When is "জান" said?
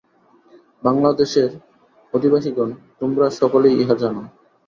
3.95-4.15